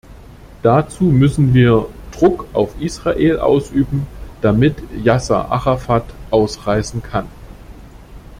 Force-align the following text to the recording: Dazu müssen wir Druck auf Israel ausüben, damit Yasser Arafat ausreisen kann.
Dazu 0.63 1.03
müssen 1.03 1.53
wir 1.53 1.87
Druck 2.11 2.47
auf 2.53 2.73
Israel 2.81 3.37
ausüben, 3.37 4.07
damit 4.41 4.77
Yasser 5.03 5.51
Arafat 5.51 6.05
ausreisen 6.31 7.03
kann. 7.03 7.27